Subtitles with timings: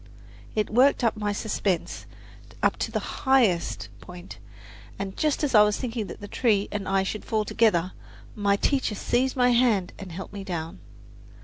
[0.55, 2.07] It worked my suspense
[2.63, 4.39] up to the highest point,
[4.97, 7.91] and just as I was thinking the tree and I should fall together,
[8.33, 10.79] my teacher seized my hand and helped me down.